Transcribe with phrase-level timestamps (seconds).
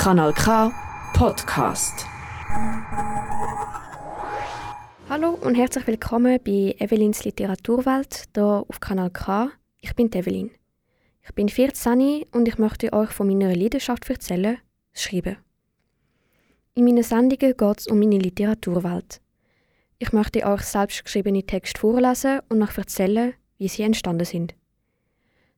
[0.00, 0.72] Kanal K
[1.12, 2.06] Podcast.
[5.10, 9.50] Hallo und herzlich willkommen bei Evelins Literaturwelt hier auf Kanal K.
[9.82, 10.52] Ich bin Evelyn.
[11.22, 14.56] Ich bin 14 und ich möchte euch von meiner Leidenschaft erzählen,
[14.94, 15.36] das Schreiben.
[16.72, 19.20] In meinen Sendungen geht es um meine Literaturwelt.
[19.98, 24.54] Ich möchte euch selbstgeschriebene Texte vorlesen und noch erzählen, wie sie entstanden sind.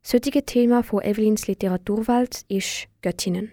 [0.02, 3.52] Das heutige Thema von Evelyns Literaturwelt ist Göttinnen.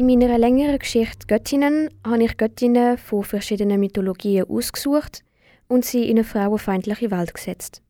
[0.00, 5.22] In meiner längeren Geschichte Göttinnen habe ich Göttinnen von verschiedenen Mythologien ausgesucht
[5.68, 7.82] und sie in eine frauenfeindliche Welt gesetzt.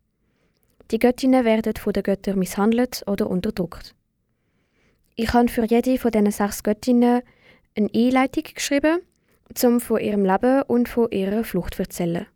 [0.90, 3.94] Die Göttinnen werden von den Göttern misshandelt oder unterdrückt.
[5.14, 7.22] Ich habe für jede von diesen sechs Göttinnen
[7.76, 9.02] eine Einleitung geschrieben
[9.62, 12.26] um von ihrem Leben und von ihrer Flucht zu erzählen.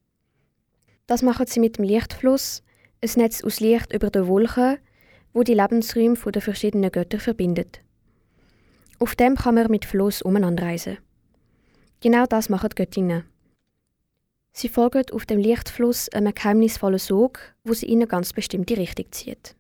[1.08, 2.62] Das machen sie mit dem Lichtfluss,
[3.02, 4.78] ein Netz aus Licht über den Wolken,
[5.32, 7.83] wo die Lebensräume der verschiedenen Götter verbindet.
[9.04, 10.96] Auf dem kann man mit Fluss umeinander reisen.
[12.00, 13.24] Genau das machen die Göttinnen.
[14.54, 19.12] Sie folgen auf dem Lichtfluss einem geheimnisvollen Sog, wo sie in eine ganz bestimmte Richtung
[19.12, 19.56] zieht.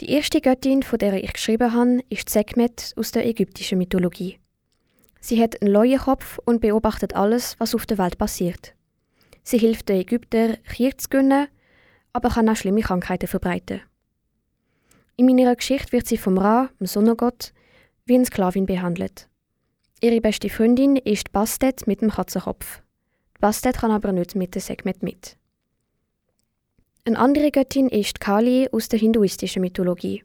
[0.00, 4.40] Die erste Göttin, von der ich geschrieben habe, ist Sekhmet aus der ägyptischen Mythologie.
[5.20, 8.74] Sie hat einen Leuenkopf und beobachtet alles, was auf der Welt passiert.
[9.44, 11.46] Sie hilft den Ägyptern, Krieg zu gewinnen,
[12.12, 13.82] aber kann auch schlimme Krankheiten verbreiten.
[15.14, 17.52] In meiner Geschichte wird sie vom Ra, dem Sonnengott,
[18.06, 19.28] wie eine Sklavin behandelt.
[20.00, 22.82] Ihre beste Freundin ist Bastet mit dem Katzenkopf.
[23.40, 25.36] Bastet kann aber nicht mit dem Segment mit.
[27.04, 30.22] Eine andere Göttin ist Kali aus der hinduistischen Mythologie.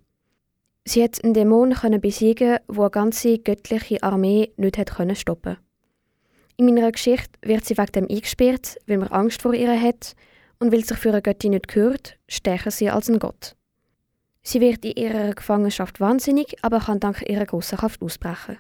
[0.86, 5.58] Sie hat einen Dämon besiegen, wo eine ganze göttliche Armee nicht hat können stoppen.
[6.58, 10.16] In meiner Geschichte wird sie wegen dem eingesperrt, weil man Angst vor ihr hat
[10.60, 13.56] und weil sich für eine Göttin nicht gehört, stärker sie als ein Gott.
[14.48, 18.58] Sie wird in ihrer Gefangenschaft wahnsinnig, aber kann dank ihrer grossen Kraft ausbrechen.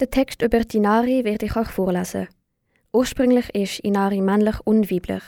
[0.00, 2.28] Den Text über die Inari werde ich euch vorlesen.
[2.90, 5.22] Ursprünglich ist Inari männlich und weiblich.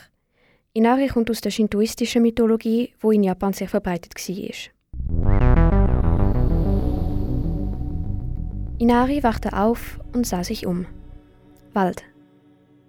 [0.73, 4.55] Inari kommt aus der shintoistischen Mythologie, wo in Japan sehr verbreitet war.
[8.79, 10.87] Inari wachte auf und sah sich um.
[11.75, 12.03] Wald.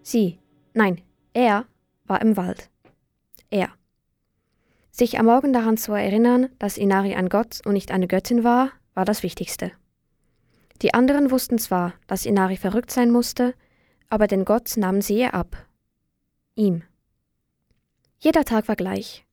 [0.03, 0.39] Sie,
[0.73, 1.01] nein,
[1.33, 1.65] er
[2.07, 2.69] war im Wald.
[3.49, 3.73] Er.
[4.97, 8.71] Sich am Morgen daran zu erinnern, dass Inari ein Gott und nicht eine Göttin war,
[8.93, 9.73] war das Wichtigste.
[10.81, 13.55] Die anderen wussten zwar, dass Inari verrückt sein musste,
[14.07, 15.57] aber den Gott nahmen sie ihr ab.
[16.55, 16.83] Ihm.
[18.19, 19.25] Jeder Tag war gleich.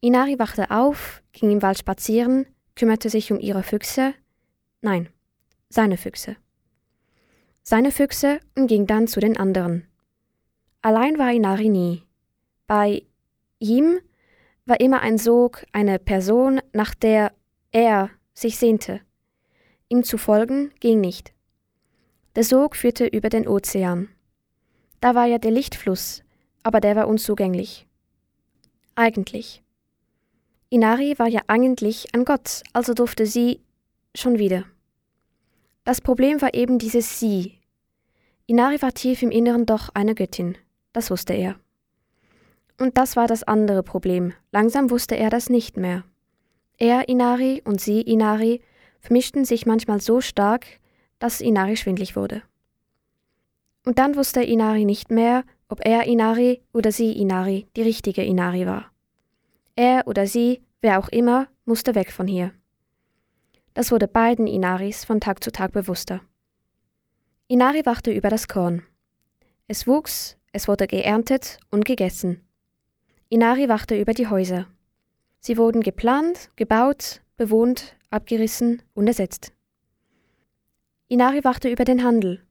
[0.00, 2.46] Inari wachte auf, ging im Wald spazieren,
[2.76, 4.14] kümmerte sich um ihre Füchse.
[4.80, 5.08] Nein,
[5.68, 6.36] seine Füchse.
[7.64, 9.88] Seine Füchse und ging dann zu den anderen.
[10.82, 12.04] Allein war Inari nie.
[12.68, 13.02] Bei
[13.58, 13.98] ihm
[14.68, 17.32] war immer ein Sog, eine Person, nach der
[17.72, 19.00] er sich sehnte.
[19.88, 21.32] Ihm zu folgen ging nicht.
[22.36, 24.08] Der Sog führte über den Ozean.
[25.00, 26.22] Da war ja der Lichtfluss,
[26.62, 27.86] aber der war unzugänglich.
[28.94, 29.62] Eigentlich.
[30.70, 33.60] Inari war ja eigentlich ein Gott, also durfte sie
[34.14, 34.64] schon wieder.
[35.84, 37.58] Das Problem war eben dieses Sie.
[38.46, 40.58] Inari war tief im Inneren doch eine Göttin,
[40.92, 41.58] das wusste er.
[42.78, 44.32] Und das war das andere Problem.
[44.52, 46.04] Langsam wusste er das nicht mehr.
[46.78, 48.62] Er, Inari, und sie, Inari,
[49.00, 50.66] vermischten sich manchmal so stark,
[51.18, 52.42] dass Inari schwindlig wurde.
[53.84, 58.66] Und dann wusste Inari nicht mehr, ob er Inari oder sie Inari die richtige Inari
[58.66, 58.92] war.
[59.74, 62.52] Er oder sie, wer auch immer, musste weg von hier.
[63.74, 66.20] Das wurde beiden Inaris von Tag zu Tag bewusster.
[67.46, 68.82] Inari wachte über das Korn.
[69.68, 72.47] Es wuchs, es wurde geerntet und gegessen.
[73.30, 74.66] Inari wachte über die Häuser.
[75.40, 79.52] Sie wurden geplant, gebaut, bewohnt, abgerissen und ersetzt.
[81.08, 82.42] Inari wachte über den Handel.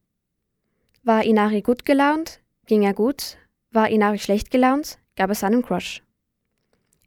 [1.02, 3.38] War Inari gut gelaunt, ging er gut,
[3.72, 6.04] war Inari schlecht gelaunt, gab es einen Crush.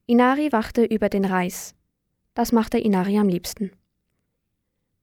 [0.07, 1.77] Inari wachte über den Reis.
[2.35, 3.71] Das machte Inari am liebsten.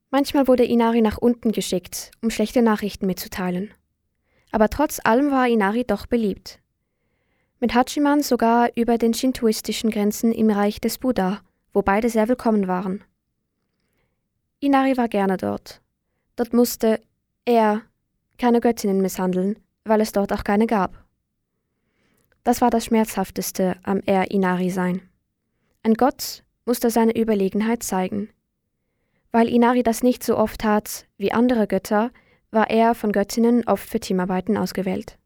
[0.10, 3.74] Manchmal wurde Inari nach unten geschickt, um schlechte Nachrichten mitzuteilen.
[4.52, 6.60] Aber trotz allem war Inari doch beliebt.
[7.60, 11.42] Mit Hachiman sogar über den shintoistischen Grenzen im Reich des Buddha,
[11.74, 13.04] wo beide sehr willkommen waren.
[14.60, 15.82] Inari war gerne dort.
[16.36, 17.02] Dort musste
[17.46, 17.82] er
[18.38, 21.04] keine Göttinnen misshandeln, weil es dort auch keine gab.
[22.44, 25.02] Das war das Schmerzhafteste am Er Inari sein.
[25.82, 28.30] Ein Gott musste seine Überlegenheit zeigen.
[29.32, 32.12] Weil Inari das nicht so oft tat wie andere Götter,
[32.52, 35.18] war er von Göttinnen oft für Teamarbeiten ausgewählt.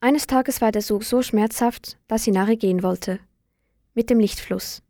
[0.00, 3.18] Eines Tages war der Sog so schmerzhaft, dass Inari gehen wollte.
[3.94, 4.82] Mit dem Lichtfluss.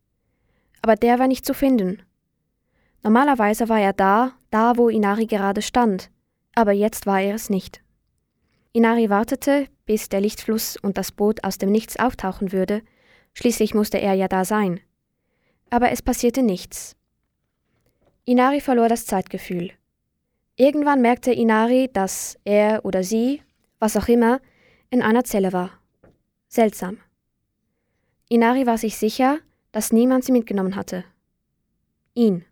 [0.81, 2.01] Aber der war nicht zu finden.
[3.03, 6.09] Normalerweise war er da, da wo Inari gerade stand,
[6.55, 7.81] aber jetzt war er es nicht.
[8.73, 12.81] Inari wartete, bis der Lichtfluss und das Boot aus dem Nichts auftauchen würde,
[13.33, 14.81] schließlich musste er ja da sein.
[15.69, 16.95] Aber es passierte nichts.
[18.25, 19.71] Inari verlor das Zeitgefühl.
[20.57, 23.41] Irgendwann merkte Inari, dass er oder sie,
[23.79, 24.41] was auch immer,
[24.89, 25.71] in einer Zelle war.
[26.47, 26.97] Seltsam.
[28.29, 29.39] Inari war sich sicher,
[29.71, 31.03] dass niemand sie mitgenommen hatte.
[32.13, 32.45] Ihn.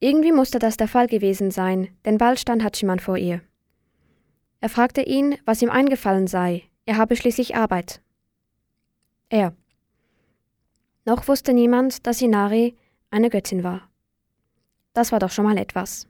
[0.00, 3.40] Irgendwie musste das der Fall gewesen sein, denn bald stand Hachiman vor ihr.
[4.60, 8.02] Er fragte ihn, was ihm eingefallen sei, er habe schließlich Arbeit.
[9.30, 9.54] Er.
[11.06, 12.76] Noch wusste niemand, dass Inari
[13.10, 13.88] eine Göttin war.
[14.92, 16.06] Das war doch schon mal etwas.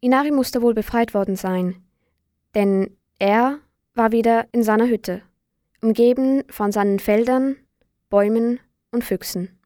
[0.00, 1.82] Inari musste wohl befreit worden sein,
[2.54, 3.58] denn er
[3.94, 5.22] war wieder in seiner Hütte,
[5.82, 7.56] umgeben von seinen Feldern,
[8.10, 8.60] Bäumen
[8.90, 9.58] und Füchsen.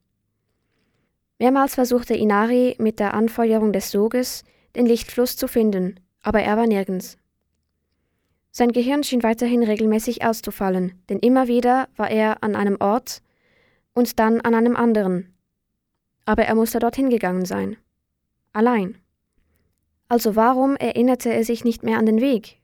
[1.39, 4.43] Mehrmals versuchte Inari mit der Anfeuerung des Soges
[4.75, 7.17] den Lichtfluss zu finden, aber er war nirgends.
[8.51, 13.21] Sein Gehirn schien weiterhin regelmäßig auszufallen, denn immer wieder war er an einem Ort
[13.93, 15.33] und dann an einem anderen.
[16.25, 17.77] Aber er musste dorthin gegangen sein.
[18.51, 18.97] Allein.
[20.07, 22.59] Also warum erinnerte er sich nicht mehr an den Weg?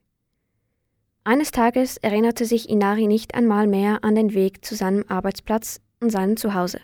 [1.22, 6.10] Eines Tages erinnerte sich Inari nicht einmal mehr an den Weg zu seinem Arbeitsplatz und
[6.10, 6.80] seinem Zuhause.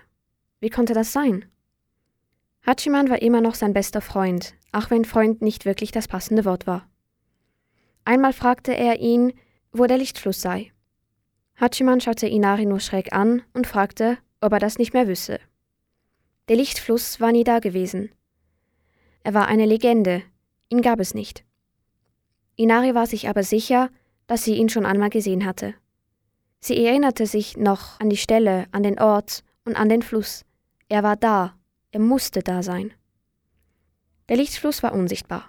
[0.60, 1.46] Wie konnte das sein?
[2.66, 6.66] Hachiman war immer noch sein bester Freund, auch wenn Freund nicht wirklich das passende Wort
[6.66, 6.86] war.
[8.04, 9.32] Einmal fragte er ihn,
[9.72, 10.70] wo der Lichtfluss sei.
[11.58, 15.40] Hachiman schaute Inari nur schräg an und fragte, ob er das nicht mehr wüsse.
[16.48, 18.10] Der Lichtfluss war nie da gewesen.
[19.24, 20.22] Er war eine Legende,
[20.68, 21.44] ihn gab es nicht.
[22.56, 23.90] Inari war sich aber sicher,
[24.26, 25.74] dass sie ihn schon einmal gesehen hatte.
[26.60, 30.44] Sie erinnerte sich noch an die Stelle, an den Ort und an den Fluss.
[30.88, 31.54] Er war da,
[31.92, 32.92] er musste da sein.
[34.28, 35.44] Der Lichtfluss war unsichtbar.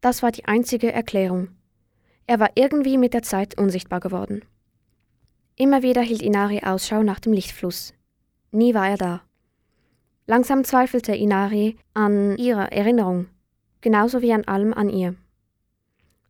[0.00, 1.48] Das war die einzige Erklärung.
[2.26, 4.44] Er war irgendwie mit der Zeit unsichtbar geworden.
[5.56, 7.94] Immer wieder hielt Inari Ausschau nach dem Lichtfluss.
[8.50, 9.22] Nie war er da.
[10.26, 13.26] Langsam zweifelte Inari an ihrer Erinnerung,
[13.82, 15.14] genauso wie an allem an ihr.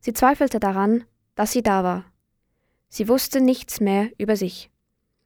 [0.00, 1.05] Sie zweifelte daran,
[1.35, 2.05] dass sie da war.
[2.89, 4.71] Sie wusste nichts mehr über sich.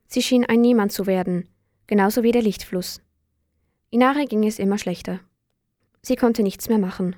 [0.07, 1.49] Sie schien ein Niemand zu werden,
[1.87, 3.03] genauso wie der Lichtfluss.
[3.91, 5.21] Inari ging es immer schlechter.
[6.03, 7.17] Sie konnte nichts mehr machen.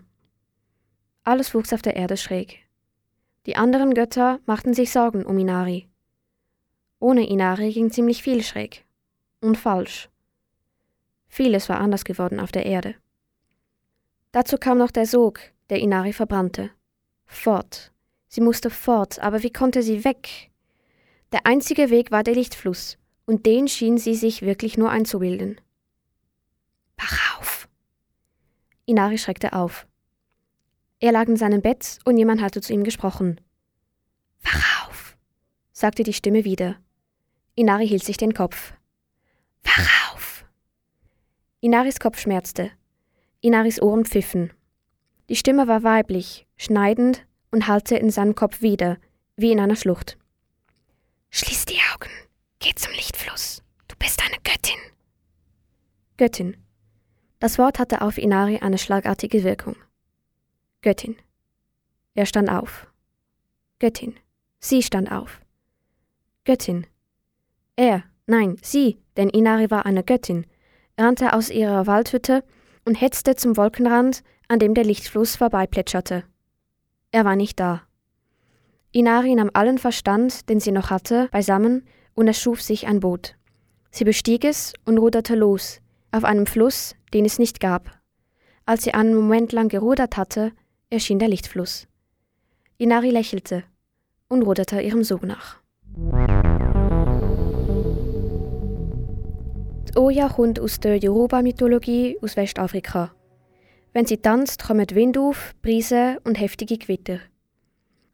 [1.23, 2.59] Alles wuchs auf der Erde schräg.
[3.47, 5.89] Die anderen Götter machten sich Sorgen um Inari.
[6.99, 8.85] Ohne Inari ging ziemlich viel schräg.
[9.41, 10.11] Und falsch.
[11.29, 12.95] Vieles war anders geworden auf der Erde.
[14.33, 15.41] Dazu kam noch der Sog,
[15.71, 16.71] der Inari verbrannte.
[17.25, 17.93] Fort,
[18.31, 20.51] Sie musste fort, aber wie konnte sie weg?
[21.33, 22.97] Der einzige Weg war der Lichtfluss,
[23.27, 25.61] und den schien sie sich wirklich nur einzubilden.
[26.97, 27.69] Wach auf!
[28.87, 29.89] Inari schreckte auf.
[31.01, 33.41] Er lag in seinem Bett und jemand hatte zu ihm gesprochen.
[34.43, 35.17] Wach auf!
[35.73, 36.77] sagte die Stimme wieder.
[37.57, 38.75] Inari hielt sich den Kopf.
[39.65, 40.45] Wach auf!
[41.59, 42.71] Inaris Kopf schmerzte.
[43.41, 44.53] Inaris Ohren pfiffen.
[45.29, 48.99] Die Stimme war weiblich, schneidend und hallte in seinem Kopf wieder,
[49.37, 50.19] wie in einer Schlucht.
[51.31, 52.11] Schließ die Augen,
[52.59, 53.63] geh zum Lichtfluss.
[53.89, 54.79] Du bist eine Göttin.
[56.17, 56.57] Göttin.
[57.39, 59.77] Das Wort hatte auf Inari eine schlagartige Wirkung.
[60.83, 61.17] Göttin.
[62.15, 62.87] Er stand auf.
[63.79, 64.15] Göttin.
[64.59, 65.41] Sie stand auf.
[66.45, 66.87] Göttin.
[67.77, 70.47] Er, nein, sie, denn Inari war eine Göttin,
[70.99, 72.45] rannte aus ihrer Waldhütte
[72.85, 76.25] und hetzte zum Wolkenrand, an dem der Lichtfluss vorbeiplätscherte.
[77.13, 77.83] Er war nicht da.
[78.93, 83.37] Inari nahm allen Verstand, den sie noch hatte, beisammen und erschuf sich ein Boot.
[83.91, 85.81] Sie bestieg es und ruderte los,
[86.13, 87.91] auf einem Fluss, den es nicht gab.
[88.67, 90.53] Als sie einen Moment lang gerudert hatte,
[90.91, 91.89] erschien der Lichtfluss.
[92.79, 93.65] Inari lächelte
[94.29, 95.61] und ruderte ihrem Sog nach.
[99.97, 103.13] Oya kommt aus der Yoruba-Mythologie aus Westafrika.
[103.93, 107.19] Wenn sie tanzt, kommen Wind auf, Brise und heftige Gewitter.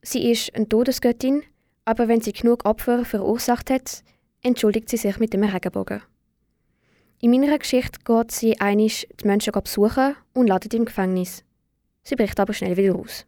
[0.03, 1.43] Sie ist eine Todesgöttin,
[1.85, 4.03] aber wenn sie genug Opfer verursacht hat,
[4.43, 6.03] entschuldigt sie sich mit dem Regenbogen.
[7.21, 11.45] In meiner Geschichte geht sie einig die Menschen besuchen und landet im Gefängnis.
[12.03, 13.27] Sie bricht aber schnell wieder raus.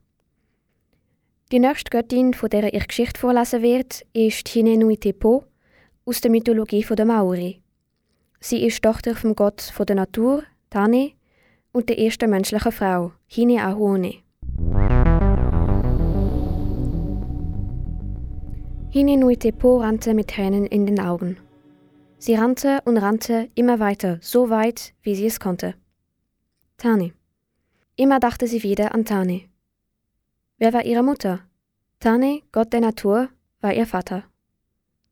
[1.50, 5.44] Die nächste Göttin, von der ich Geschichte vorlesen wird, ist Hinenui Tepo
[6.04, 7.62] aus der Mythologie der Maori.
[8.40, 11.12] Sie ist Tochter vom Gott der Natur, Tane,
[11.72, 14.22] und der ersten menschlichen Frau, Hine Ahuone.
[18.90, 21.36] Hinenuitepo rannte mit Tränen in den Augen.
[22.18, 25.74] Sie rannte und rannte immer weiter, so weit, wie sie es konnte.
[26.78, 27.12] Tani.
[27.96, 29.48] Immer dachte sie wieder an Tani.
[30.56, 31.40] Wer war ihre Mutter?
[32.00, 33.28] Tani, Gott der Natur,
[33.60, 34.24] war ihr Vater.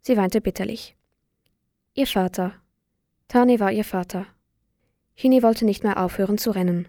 [0.01, 0.97] Sie weinte bitterlich.
[1.95, 2.53] Ihr Vater.
[3.29, 4.27] Tani war ihr Vater.
[5.19, 6.89] Hini wollte nicht mehr aufhören zu rennen.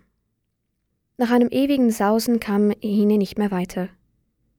[1.15, 3.87] Nach einem ewigen Sausen kam Hine nicht mehr weiter.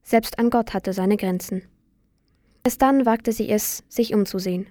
[0.02, 1.68] Selbst an Gott hatte seine Grenzen.
[2.64, 4.68] Erst dann wagte sie es, sich umzusehen.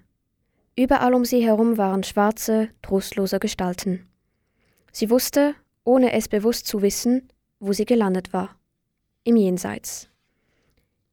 [0.75, 4.08] Überall um sie herum waren schwarze, trostlose Gestalten.
[4.92, 8.56] Sie wusste, ohne es bewusst zu wissen, wo sie gelandet war.
[9.24, 10.10] Im Jenseits.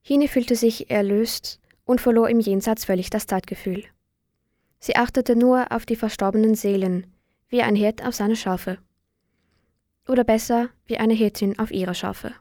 [0.00, 3.84] Hine fühlte sich erlöst und verlor im Jenseits völlig das Zeitgefühl.
[4.78, 7.13] Sie achtete nur auf die verstorbenen Seelen,
[7.54, 8.78] wie ein Hirt auf seine Schafe.
[10.08, 12.34] Oder besser, wie eine Hirtin auf ihre Schafe.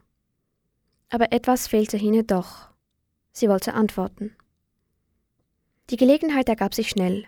[1.08, 2.70] Aber etwas fehlte Hine doch.
[3.30, 4.34] Sie wollte antworten.
[5.90, 7.26] Die Gelegenheit ergab sich schnell.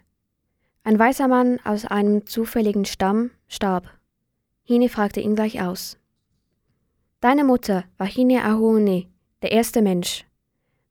[0.83, 3.89] Ein weißer Mann aus einem zufälligen Stamm starb.
[4.65, 5.97] Hine fragte ihn gleich aus.
[7.21, 9.07] Deine Mutter war Hine Ahune,
[9.43, 10.25] der erste Mensch.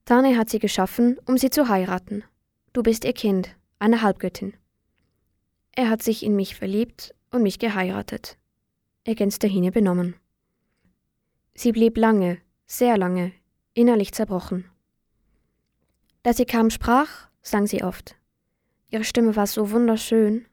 [0.05, 2.23] Tane hat sie geschaffen, um sie zu heiraten.
[2.71, 3.49] Du bist ihr Kind,
[3.79, 4.53] eine Halbgöttin.
[5.75, 8.37] Er hat sich in mich verliebt und mich geheiratet,
[9.03, 10.15] ergänzte Hine benommen.
[11.53, 13.33] Sie blieb lange, sehr lange,
[13.73, 14.69] innerlich zerbrochen.
[16.23, 18.15] Da sie kaum sprach, sang sie oft.
[18.89, 20.47] Ihre Stimme war so wunderschön.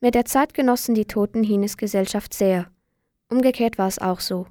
[0.00, 2.70] Mit der Zeit genossen die Toten Hines Gesellschaft sehr,
[3.28, 4.46] umgekehrt war es auch so.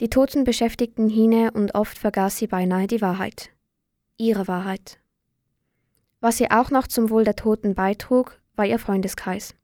[0.00, 3.50] Die Toten beschäftigten Hine und oft vergaß sie beinahe die Wahrheit.
[4.16, 4.98] Ihre Wahrheit.
[6.20, 9.54] Was ihr auch noch zum Wohl der Toten beitrug, war ihr Freundeskreis.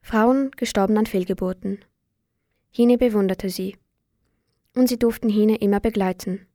[0.00, 1.84] Frauen gestorben an Fehlgeburten.
[2.70, 3.76] Hine bewunderte sie.
[4.74, 6.46] Und sie durften Hine immer begleiten.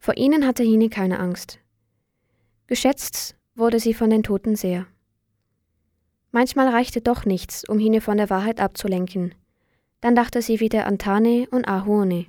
[0.00, 1.58] Vor ihnen hatte Hine keine Angst.
[2.66, 4.86] Geschätzt wurde sie von den Toten sehr.
[6.30, 9.34] Manchmal reichte doch nichts, um Hine von der Wahrheit abzulenken.
[10.00, 12.26] Dann dachte sie wieder an Tane und Ahuone.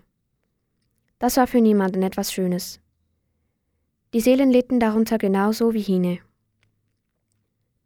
[1.20, 2.80] Das war für niemanden etwas Schönes.
[4.14, 6.20] Die Seelen litten darunter genauso wie Hine.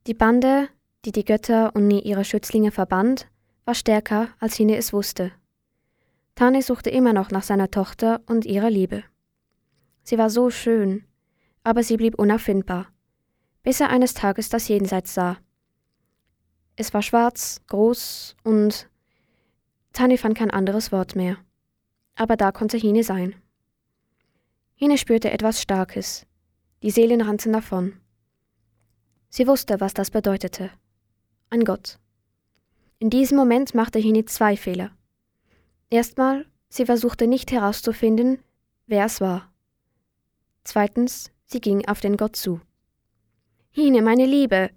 [0.06, 0.70] Die Bande,
[1.04, 3.28] die die Götter und ihre Schützlinge verband,
[3.66, 5.32] war stärker, als Hine es wusste.
[6.36, 9.04] Tane suchte immer noch nach seiner Tochter und ihrer Liebe.
[10.04, 11.06] Sie war so schön,
[11.64, 12.88] aber sie blieb unauffindbar,
[13.64, 15.38] bis er eines Tages das Jenseits sah.
[16.76, 18.90] Es war schwarz, groß und
[19.92, 21.38] Tani fand kein anderes Wort mehr.
[22.16, 23.41] Aber da konnte Hine sein.
[24.84, 26.26] Hine spürte etwas Starkes.
[26.82, 28.02] Die Seelen rannten davon.
[29.30, 30.72] Sie wusste, was das bedeutete.
[31.52, 32.00] Ein Gott.
[32.98, 34.90] In diesem Moment machte Hine zwei Fehler.
[35.92, 38.40] Erstmal, sie versuchte nicht herauszufinden,
[38.88, 39.54] wer es war.
[40.64, 42.60] Zweitens, sie ging auf den Gott zu.
[43.70, 44.72] Hine, meine Liebe.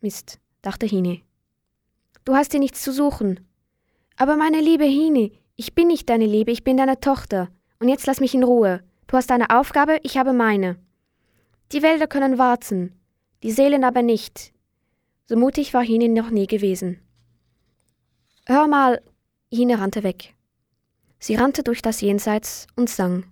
[0.00, 1.20] Mist, dachte Hine.
[2.24, 3.44] Du hast hier nichts zu suchen.
[4.16, 7.48] Aber meine liebe Hine, ich bin nicht deine Liebe, ich bin deine Tochter.
[7.80, 8.84] Und jetzt lass mich in Ruhe.
[9.06, 10.76] Du hast deine Aufgabe, ich habe meine.
[11.72, 12.94] Die Wälder können warten,
[13.42, 14.52] die Seelen aber nicht.
[15.26, 17.00] So mutig war Hine noch nie gewesen.
[18.46, 19.02] Hör mal,
[19.50, 20.34] Hine rannte weg.
[21.18, 23.24] Sie rannte durch das Jenseits und sang.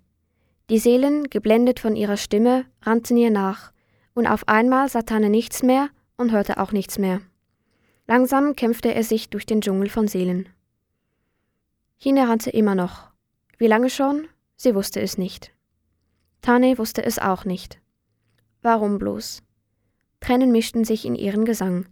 [0.70, 3.72] Die Seelen, geblendet von ihrer Stimme, rannten ihr nach,
[4.14, 7.20] und auf einmal sah Tanne nichts mehr und hörte auch nichts mehr.
[8.06, 10.48] Langsam kämpfte er sich durch den Dschungel von Seelen.
[11.98, 13.10] Hine rannte immer noch.
[13.58, 14.28] Wie lange schon?
[14.56, 15.52] Sie wusste es nicht.
[16.42, 17.80] Tane wusste es auch nicht.
[18.62, 19.42] Warum bloß?
[20.20, 21.86] Tränen mischten sich in ihren Gesang.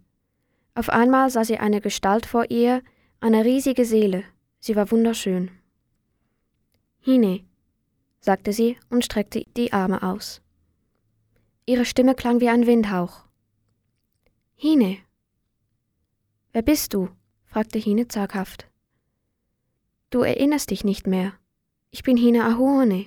[0.74, 2.82] Auf einmal sah sie eine Gestalt vor ihr,
[3.20, 4.24] eine riesige Seele.
[4.60, 5.50] Sie war wunderschön.
[7.00, 7.44] Hine,
[8.20, 10.42] sagte sie und streckte die Arme aus.
[11.66, 13.24] Ihre Stimme klang wie ein Windhauch.
[14.54, 14.98] Hine.
[16.52, 17.10] Wer bist du?
[17.44, 18.68] fragte Hine zaghaft.
[20.10, 21.34] Du erinnerst dich nicht mehr.
[21.90, 23.06] Ich bin Hine Ahuone.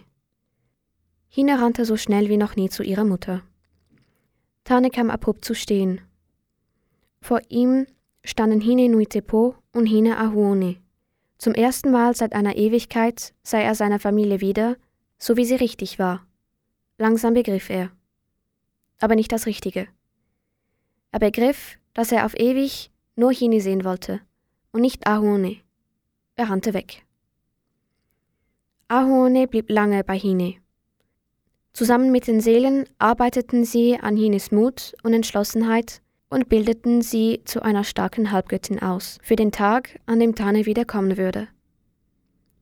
[1.34, 3.42] Hina rannte so schnell wie noch nie zu ihrer Mutter.
[4.66, 6.02] Tane kam abrupt zu stehen.
[7.22, 7.88] Vor ihm
[8.26, 10.76] standen Hine Nuitepo und Hine Ahuone.
[11.38, 14.76] Zum ersten Mal seit einer Ewigkeit sah er seiner Familie wieder,
[15.18, 16.28] so wie sie richtig war.
[16.98, 17.92] Langsam begriff er.
[19.00, 19.88] Aber nicht das Richtige.
[21.14, 24.20] Er begriff, dass er auf ewig nur Hine sehen wollte
[24.74, 25.62] und nicht Ahuone.
[26.36, 27.06] Er rannte weg.
[28.90, 30.61] Ahuone blieb lange bei Hine.
[31.74, 37.62] Zusammen mit den Seelen arbeiteten sie an Hines Mut und Entschlossenheit und bildeten sie zu
[37.62, 41.48] einer starken Halbgöttin aus, für den Tag, an dem Tane wiederkommen würde.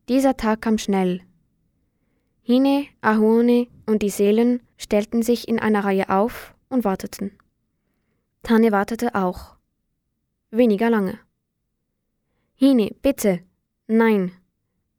[0.09, 1.21] Dieser Tag kam schnell.
[2.41, 7.31] Hine, Ahuone und die Seelen stellten sich in einer Reihe auf und warteten.
[8.43, 9.55] Tane wartete auch.
[10.49, 11.19] Weniger lange.
[12.55, 13.41] Hine, bitte.
[13.87, 14.31] Nein.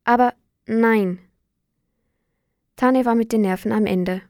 [0.04, 0.34] Aber
[0.66, 1.18] nein.
[2.80, 4.22] Tane war mit den Nerven am Ende.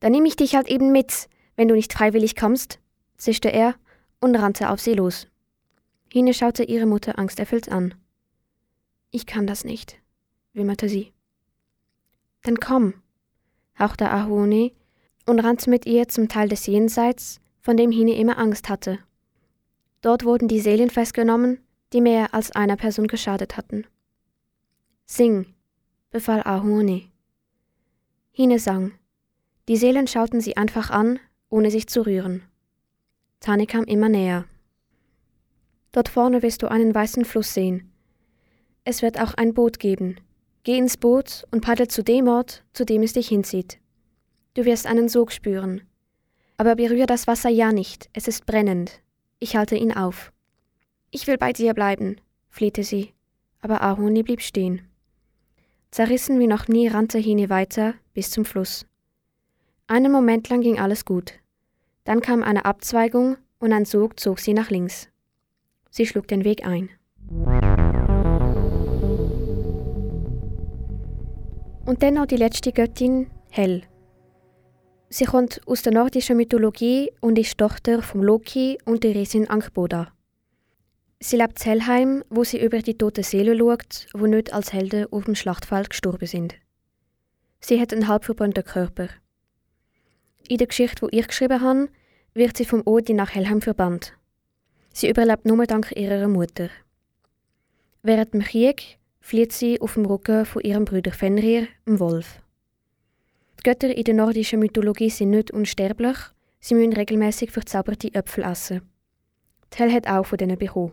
[0.00, 2.80] Dann nehme ich dich halt eben mit, wenn du nicht freiwillig kommst,
[3.16, 3.76] zischte er
[4.20, 5.26] und rannte auf sie los.
[6.12, 7.94] Hine schaute ihre Mutter angsterfüllt an.
[9.10, 9.96] Ich kann das nicht,
[10.52, 11.14] wimmerte sie.
[12.42, 12.92] Dann komm,
[13.78, 14.72] hauchte Ahone
[15.24, 18.98] und rannte mit ihr zum Teil des Jenseits, von dem Hine immer Angst hatte.
[20.02, 21.60] Dort wurden die Seelen festgenommen,
[21.94, 23.86] die mehr als einer Person geschadet hatten.
[25.06, 25.54] Sing,
[26.10, 27.15] befahl Ahone.
[28.38, 28.92] Hine sang.
[29.66, 32.42] Die Seelen schauten sie einfach an, ohne sich zu rühren.
[33.40, 34.44] Tani kam immer näher.
[35.90, 37.90] Dort vorne wirst du einen weißen Fluss sehen.
[38.84, 40.20] Es wird auch ein Boot geben.
[40.64, 43.78] Geh ins Boot und paddel zu dem Ort, zu dem es dich hinzieht.
[44.52, 45.80] Du wirst einen Sog spüren.
[46.58, 49.00] Aber berühre das Wasser ja nicht, es ist brennend.
[49.38, 50.30] Ich halte ihn auf.
[51.10, 53.14] Ich will bei dir bleiben, flehte sie,
[53.62, 54.86] aber Ahoni blieb stehen.
[55.96, 58.84] Zerrissen wie noch nie rannte Hine weiter bis zum Fluss.
[59.86, 61.32] Einen Moment lang ging alles gut.
[62.04, 65.08] Dann kam eine Abzweigung und ein Sog zog sie nach links.
[65.88, 66.90] Sie schlug den Weg ein.
[71.86, 73.84] Und dann noch die letzte Göttin, Hel.
[75.08, 80.12] Sie kommt aus der nordischen Mythologie und ist Tochter von Loki und der Riesin Ankboda.
[81.18, 85.06] Sie lebt in Helheim, wo sie über die toten Seelen schaut, wo nicht als Helden
[85.10, 86.54] auf dem Schlachtfeld gestorben sind.
[87.60, 89.08] Sie hat einen halbverbrannten Körper.
[90.48, 91.88] In der Geschichte, die ich geschrieben habe,
[92.34, 94.12] wird sie vom Odin nach Helheim verbannt.
[94.92, 96.68] Sie überlebt nur dank ihrer Mutter.
[98.02, 102.40] Während dem Krieg flieht sie auf dem Rücken von ihrem Bruder Fenrir, dem Wolf.
[103.58, 106.16] Die Götter in der nordischen Mythologie sind nicht unsterblich,
[106.60, 108.82] sie müssen regelmäßig verzauberte Äpfel essen.
[109.74, 110.92] Hel hat auch von denen bekommen.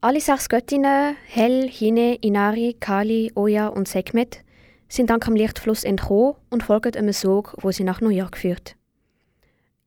[0.00, 4.44] Alle sechs Göttinnen, Hel, Hine, Inari, Kali, Oya und Sekhmet,
[4.88, 8.76] sind dank am Lichtfluss entkommen und folgen einem Sog, wo sie nach New York führt.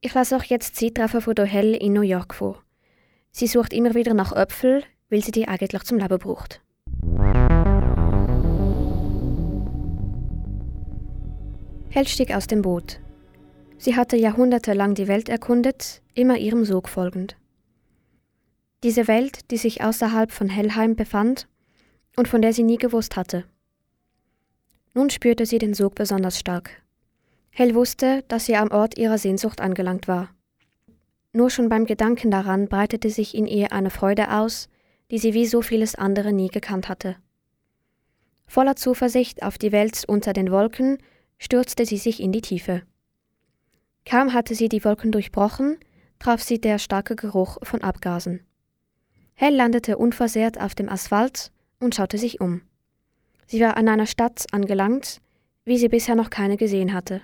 [0.01, 2.61] Ich lasse euch jetzt die Zeittreffen von der Hel in New York vor.
[3.31, 6.59] Sie sucht immer wieder nach Äpfeln, weil sie die eigentlich zum Leben braucht.
[11.87, 12.99] Hel stieg aus dem Boot.
[13.77, 17.37] Sie hatte jahrhundertelang die Welt erkundet, immer ihrem Sog folgend.
[18.83, 21.47] Diese Welt, die sich außerhalb von Hellheim befand
[22.15, 23.45] und von der sie nie gewusst hatte.
[24.93, 26.81] Nun spürte sie den Sog besonders stark.
[27.51, 30.33] Hell wusste, dass sie am Ort ihrer Sehnsucht angelangt war.
[31.33, 34.67] Nur schon beim Gedanken daran breitete sich in ihr eine Freude aus,
[35.11, 37.17] die sie wie so vieles andere nie gekannt hatte.
[38.47, 40.97] Voller Zuversicht auf die Welt unter den Wolken
[41.37, 42.81] stürzte sie sich in die Tiefe.
[44.05, 45.77] Kaum hatte sie die Wolken durchbrochen,
[46.19, 48.41] traf sie der starke Geruch von Abgasen.
[49.43, 52.61] Hell landete unversehrt auf dem Asphalt und schaute sich um.
[53.47, 55.19] Sie war an einer Stadt angelangt,
[55.65, 57.23] wie sie bisher noch keine gesehen hatte.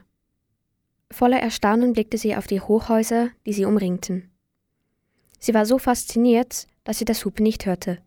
[1.12, 4.32] Voller Erstaunen blickte sie auf die Hochhäuser, die sie umringten.
[5.38, 8.00] Sie war so fasziniert, dass sie das Hupen nicht hörte.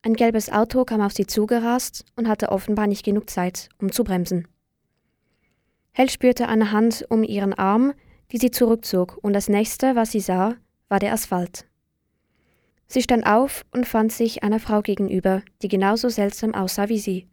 [0.00, 4.02] Ein gelbes Auto kam auf sie zugerast und hatte offenbar nicht genug Zeit, um zu
[4.02, 4.48] bremsen.
[5.92, 7.92] Hell spürte eine Hand um ihren Arm,
[8.32, 10.54] die sie zurückzog, und das nächste, was sie sah,
[10.88, 11.66] war der Asphalt.
[12.88, 17.26] Sie stand auf und fand sich einer Frau gegenüber, die genauso seltsam aussah wie sie.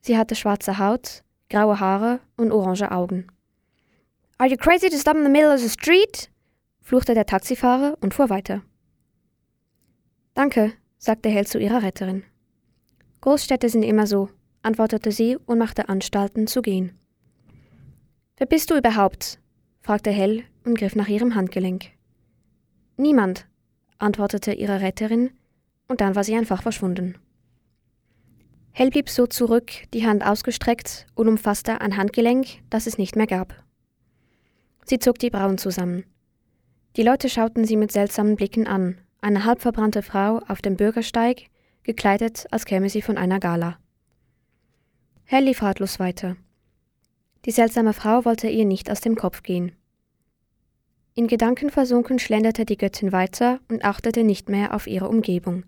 [0.00, 3.26] Sie hatte schwarze Haut, graue Haare und orange Augen.
[4.38, 6.30] Are you crazy to stop in the middle of the street?
[6.80, 8.62] fluchte der Taxifahrer und fuhr weiter.
[10.34, 12.22] Danke, sagte Hell zu ihrer Retterin.
[13.20, 14.28] Großstädte sind immer so,
[14.62, 16.96] antwortete sie und machte Anstalten zu gehen.
[18.36, 19.40] Wer bist du überhaupt?
[19.80, 21.86] fragte Hell und griff nach ihrem Handgelenk.
[22.96, 23.46] Niemand,
[23.98, 25.30] antwortete ihre Retterin,
[25.88, 27.16] und dann war sie einfach verschwunden.
[28.72, 33.26] Hell blieb so zurück, die Hand ausgestreckt und umfasste ein Handgelenk, das es nicht mehr
[33.26, 33.54] gab.
[34.84, 36.04] Sie zog die Brauen zusammen.
[36.96, 41.46] Die Leute schauten sie mit seltsamen Blicken an, eine halbverbrannte Frau auf dem Bürgersteig,
[41.82, 43.78] gekleidet, als käme sie von einer Gala.
[45.24, 46.36] Hell lief ratlos weiter.
[47.44, 49.72] Die seltsame Frau wollte ihr nicht aus dem Kopf gehen.
[51.18, 55.64] In Gedanken versunken schlenderte die Göttin weiter und achtete nicht mehr auf ihre Umgebung.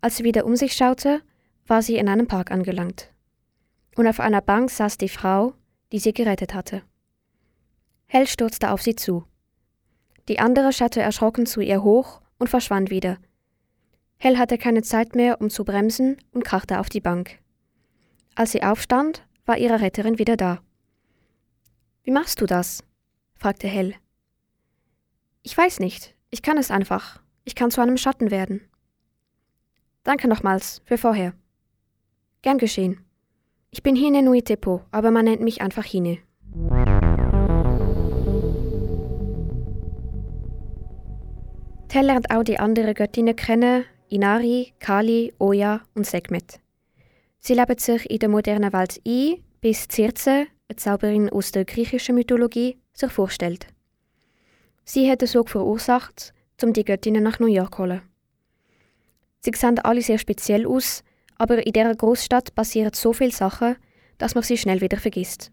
[0.00, 1.22] Als sie wieder um sich schaute,
[1.66, 3.12] war sie in einem Park angelangt.
[3.96, 5.54] Und auf einer Bank saß die Frau,
[5.90, 6.82] die sie gerettet hatte.
[8.06, 9.24] Hell stürzte auf sie zu.
[10.28, 13.18] Die andere schaute erschrocken zu ihr hoch und verschwand wieder.
[14.18, 17.40] Hell hatte keine Zeit mehr, um zu bremsen und krachte auf die Bank.
[18.36, 20.60] Als sie aufstand, war ihre Retterin wieder da.
[22.04, 22.84] Wie machst du das?
[23.36, 23.96] fragte Hell.
[25.46, 27.20] Ich weiß nicht, ich kann es einfach.
[27.44, 28.62] Ich kann zu einem Schatten werden.
[30.02, 31.34] Danke nochmals für vorher.
[32.40, 33.04] Gern geschehen.
[33.70, 36.16] Ich bin Hine Nui Tepo, aber man nennt mich einfach Hine.
[41.88, 46.58] Tell lernt auch die anderen Göttinnen kennen, Inari, Kali, Oya und Segmet.
[47.38, 52.14] Sie leben sich in der modernen Welt ein, bis Circe, eine Zauberin aus der griechischen
[52.14, 53.73] Mythologie, sich vorstellt.
[54.84, 58.02] Sie hat den Sog verursacht, um die Göttinnen nach New York zu holen.
[59.40, 61.02] Sie sehen alle sehr speziell aus,
[61.36, 63.76] aber in dieser Großstadt passieren so viele Sachen,
[64.18, 65.50] dass man sie schnell wieder vergisst.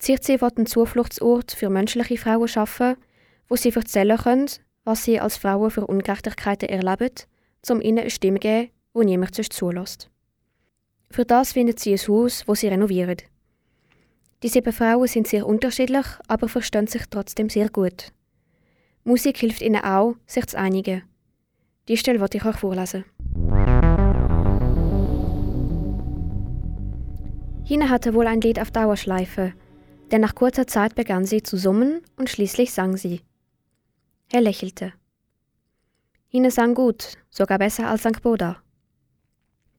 [0.00, 2.96] Circe wird einen Zufluchtsort für menschliche Frauen schaffen,
[3.48, 4.50] wo sie erzählen können,
[4.84, 7.12] was sie als Frauen für Ungerechtigkeiten erleben,
[7.70, 10.10] um ihnen eine Stimme zu geben, die niemand sonst zulässt.
[11.10, 13.18] Für das findet sie ein Haus, wo sie renovieren.
[14.42, 18.12] Die sieben Frauen sind sehr unterschiedlich, aber verstehen sich trotzdem sehr gut.
[19.04, 21.02] Musik hilft ihnen auch, sich zu einigen.
[21.88, 23.04] Die Stelle wollte ich euch vorlesen.
[27.64, 29.52] Hina hatte wohl ein Lied auf Dauerschleife,
[30.10, 33.20] denn nach kurzer Zeit begann sie zu summen und schließlich sang sie.
[34.32, 34.92] Er lächelte.
[36.28, 38.22] Hine sang gut, sogar besser als St.
[38.22, 38.60] Boda.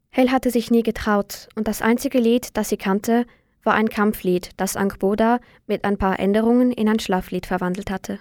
[0.10, 3.26] Hell hatte sich nie getraut, und das einzige Lied, das sie kannte,
[3.63, 8.19] war ein Kampflied, das Angboda mit ein paar Änderungen in ein Schlaflied verwandelt hatte.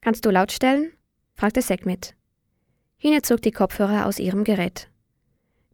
[0.00, 0.92] Kannst du laut stellen?
[1.34, 2.14] fragte Segmet.
[2.98, 4.88] Hine zog die Kopfhörer aus ihrem Gerät.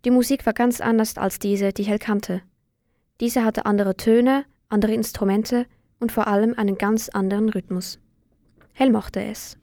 [0.04, 2.42] Die Musik war ganz anders als diese, die Hell kannte.
[3.20, 5.66] Diese hatte andere Töne, andere Instrumente
[6.00, 8.00] und vor allem einen ganz anderen Rhythmus.
[8.72, 9.58] Hell mochte es.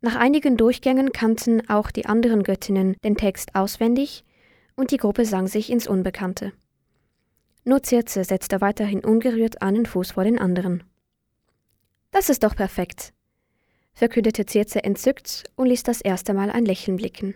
[0.00, 4.24] Nach einigen Durchgängen kannten auch die anderen Göttinnen den Text auswendig
[4.74, 6.52] und die Gruppe sang sich ins Unbekannte.
[7.64, 10.82] Nur Circe setzte weiterhin ungerührt einen Fuß vor den anderen.
[12.10, 13.12] Das ist doch perfekt,
[13.94, 17.34] verkündete Circe entzückt und ließ das erste Mal ein Lächeln blicken.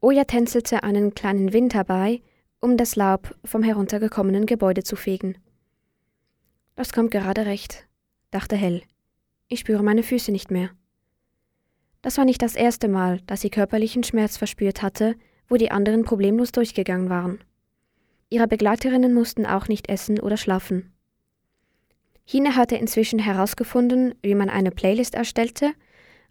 [0.00, 2.22] Oja tänzelte einen kleinen Wind herbei,
[2.60, 5.38] um das Laub vom heruntergekommenen Gebäude zu fegen.
[6.76, 7.86] Das kommt gerade recht,
[8.30, 8.82] dachte Hell.
[9.48, 10.70] Ich spüre meine Füße nicht mehr.
[12.02, 15.14] Das war nicht das erste Mal, dass sie körperlichen Schmerz verspürt hatte,
[15.48, 17.38] wo die anderen problemlos durchgegangen waren.
[18.30, 20.92] Ihre Begleiterinnen mussten auch nicht essen oder schlafen.
[22.24, 25.72] Hine hatte inzwischen herausgefunden, wie man eine Playlist erstellte,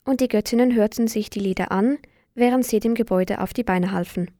[0.04, 1.98] und die Göttinnen hörten sich die Lieder an,
[2.36, 4.32] während sie dem Gebäude auf die Beine halfen.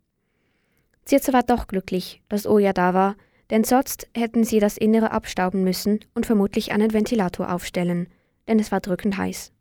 [1.08, 3.16] Circe war doch glücklich, dass Oja da war,
[3.50, 8.08] denn sonst hätten sie das Innere abstauben müssen und vermutlich einen Ventilator aufstellen,
[8.48, 9.52] denn es war drückend heiß.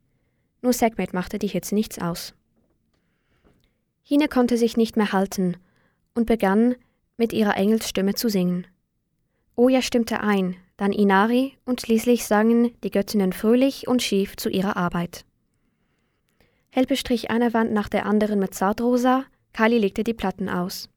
[0.63, 2.35] Nur Segmet machte die Hitze nichts aus.
[4.03, 5.57] Hine konnte sich nicht mehr halten
[6.15, 6.77] und begann,
[7.23, 8.67] mit ihrer Engelsstimme zu singen.
[9.55, 14.77] Oja stimmte ein, dann Inari und schließlich sangen die Göttinnen fröhlich und schief zu ihrer
[14.77, 15.25] Arbeit.
[16.71, 20.89] Hell bestrich eine Wand nach der anderen mit Zartrosa, Kali legte die Platten aus.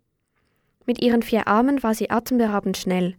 [0.87, 3.17] Mit ihren vier Armen war sie atemberaubend schnell,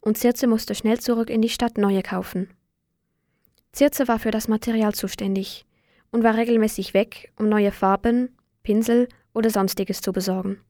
[0.00, 2.48] und Circe musste schnell zurück in die Stadt neue kaufen.
[3.74, 5.66] Circe war für das Material zuständig
[6.10, 10.62] und war regelmäßig weg, um neue Farben, Pinsel oder sonstiges zu besorgen.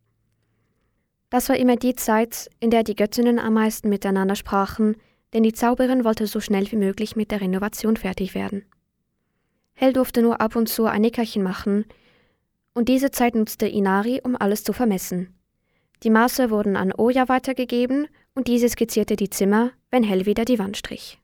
[1.30, 4.96] Das war immer die Zeit, in der die Göttinnen am meisten miteinander sprachen,
[5.32, 8.64] denn die Zauberin wollte so schnell wie möglich mit der Renovation fertig werden.
[9.74, 11.84] Hell durfte nur ab und zu ein Nickerchen machen,
[12.74, 15.34] und diese Zeit nutzte Inari, um alles zu vermessen.
[16.02, 20.58] Die Maße wurden an Oja weitergegeben und diese skizzierte die Zimmer, wenn Hell wieder die
[20.58, 21.18] Wand strich.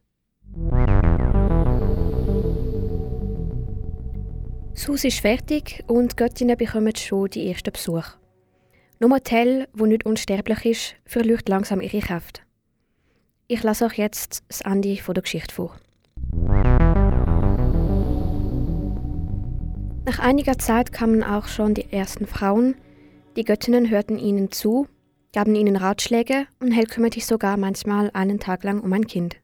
[4.74, 8.21] Sus ist fertig und Göttinnen bekommen schon die ersten Besuche.
[9.02, 12.44] Nur Tell, wo nicht unsterblich ist, verliert langsam ihre Kraft.
[13.48, 15.76] Ich lasse euch jetzt das Ende der Geschichte vor.
[20.04, 22.76] Nach einiger Zeit kamen auch schon die ersten Frauen.
[23.34, 24.86] Die Göttinnen hörten ihnen zu,
[25.32, 29.34] gaben ihnen Ratschläge und Hell kümmerte sich sogar manchmal einen Tag lang um ein Kind.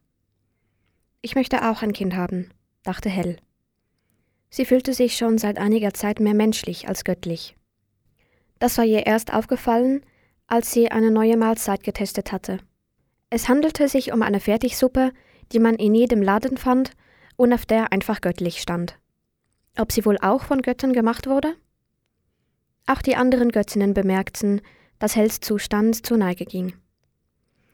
[1.21, 2.49] Ich möchte auch ein Kind haben,
[2.83, 3.35] dachte Hell.
[4.49, 7.57] Sie fühlte sich schon seit einiger Zeit mehr menschlich als göttlich.
[8.59, 10.03] Das war ihr erst aufgefallen,
[10.47, 12.59] als sie eine neue Mahlzeit getestet hatte.
[13.29, 15.11] Es handelte sich um eine Fertigsuppe,
[15.51, 16.91] die man in jedem Laden fand
[17.37, 18.99] und auf der einfach göttlich stand.
[19.77, 21.55] Ob sie wohl auch von Göttern gemacht wurde?
[22.85, 24.61] Auch die anderen Göttinnen bemerkten,
[24.97, 26.73] dass Hells Zustand zur Neige ging.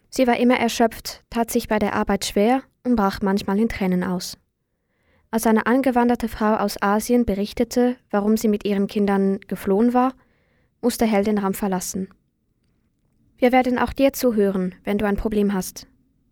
[0.09, 4.03] Sie war immer erschöpft, tat sich bei der Arbeit schwer und brach manchmal in Tränen
[4.03, 4.37] aus.
[5.31, 10.13] Als eine angewanderte Frau aus Asien berichtete, warum sie mit ihren Kindern geflohen war,
[10.85, 12.09] musste Hell den Raum verlassen.
[13.39, 15.87] Wir werden auch dir zuhören, wenn du ein Problem hast,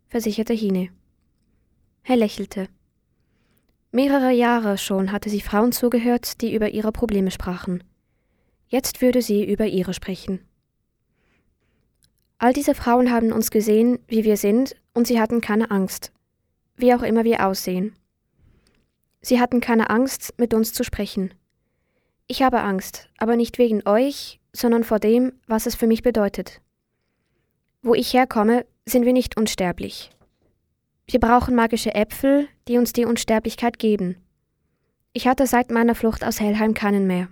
[0.09, 0.89] versicherte Hine.
[2.03, 2.67] Hell lächelte.
[3.91, 7.83] Mehrere Jahre schon hatte sie Frauen zugehört, die über ihre Probleme sprachen.
[8.67, 10.39] Jetzt würde sie über ihre sprechen.
[12.37, 16.11] All diese Frauen haben uns gesehen, wie wir sind, und sie hatten keine Angst,
[16.75, 17.95] wie auch immer wir aussehen.
[19.19, 21.33] Sie hatten keine Angst, mit uns zu sprechen.
[22.27, 26.62] Ich habe Angst, aber nicht wegen euch, sondern vor dem, was es für mich bedeutet.
[27.81, 30.12] Wo ich herkomme, sind wir nicht unsterblich.
[31.05, 34.15] Wir brauchen magische Äpfel, die uns die Unsterblichkeit geben.
[35.12, 37.27] Ich hatte seit meiner Flucht aus Hellheim keinen mehr.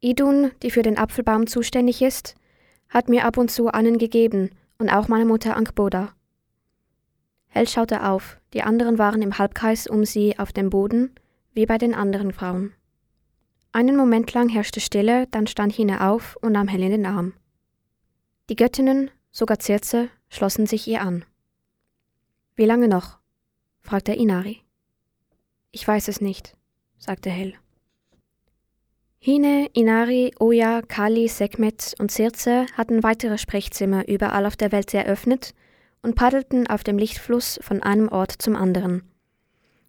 [0.00, 2.34] Idun, die für den Apfelbaum zuständig ist,
[2.90, 6.14] hat mir ab und zu einen gegeben und auch meine Mutter Ankboda.
[7.48, 11.14] Hell schaute auf, die anderen waren im Halbkreis um sie auf dem Boden,
[11.52, 12.74] wie bei den anderen Frauen.
[13.76, 17.32] Einen Moment lang herrschte Stille, dann stand Hine auf und nahm Hell in den Arm.
[18.48, 21.24] Die Göttinnen, sogar Circe, schlossen sich ihr an.
[22.54, 23.18] Wie lange noch?
[23.80, 24.62] fragte Inari.
[25.72, 26.56] Ich weiß es nicht,
[26.98, 27.54] sagte Hell.
[29.18, 35.52] Hine, Inari, Oya, Kali, Sekmet und Circe hatten weitere Sprechzimmer überall auf der Welt eröffnet
[36.00, 39.02] und paddelten auf dem Lichtfluss von einem Ort zum anderen.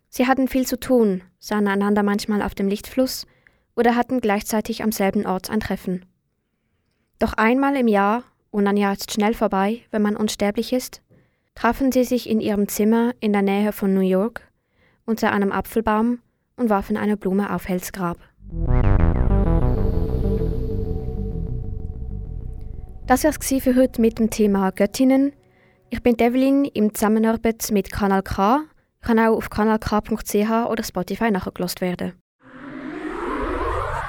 [0.09, 3.27] Sie hatten viel zu tun, sahen einander manchmal auf dem Lichtfluss
[3.75, 6.05] oder hatten gleichzeitig am selben Ort ein Treffen.
[7.19, 11.01] Doch einmal im Jahr, und ein Jahr ist schnell vorbei, wenn man unsterblich ist,
[11.55, 14.41] trafen sie sich in ihrem Zimmer in der Nähe von New York
[15.05, 16.19] unter einem Apfelbaum
[16.55, 18.17] und warfen eine Blume auf Hells Grab.
[23.07, 25.33] Das war es für heute mit dem Thema Göttinnen.
[25.89, 28.61] Ich bin Devlin im Zusammenarbeit mit Kanal K.
[29.01, 30.33] Kann auch auf kanalk.ch
[30.69, 32.13] oder Spotify nachgelost werden.